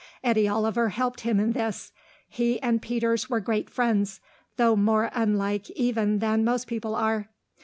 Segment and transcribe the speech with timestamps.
[0.23, 1.91] Eddy Oliver helped him in this.
[2.27, 4.19] He and Peters were great friends,
[4.57, 7.29] though more unlike even than most people are.